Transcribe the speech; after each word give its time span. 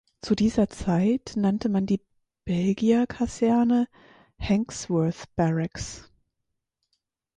Zu 0.23 0.33
dieser 0.33 0.67
Zeit 0.67 1.33
nannte 1.35 1.69
man 1.69 1.85
die 1.85 2.01
Belgier-Kaserne 2.47 3.87
"Hankesworth-Barracks". 4.39 6.09